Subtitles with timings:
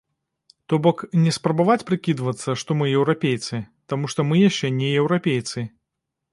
[0.71, 3.63] То бок, не спрабаваць прыкідвацца, што мы еўрапейцы,
[3.93, 5.59] таму што мы яшчэ не еўрапейцы.